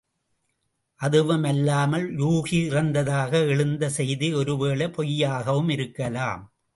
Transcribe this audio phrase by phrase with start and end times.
[0.99, 6.43] அதுவும் அல்லாமல், யூகி இறந்ததாக எழுந்த செய்தி ஒருவேளை பொய்யாகவும் இருக்கலாம்.